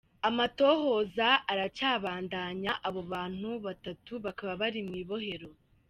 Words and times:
Amatohoza 0.29 1.27
aracabandanya, 1.51 2.71
abo 2.87 3.01
bantu 3.13 3.49
batatu 3.65 4.11
bakaba 4.25 4.53
bari 4.61 4.79
mw'ibohero. 4.87 5.49